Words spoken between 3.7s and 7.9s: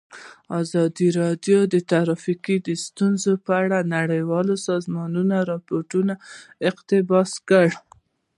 د نړیوالو سازمانونو راپورونه اقتباس کړي.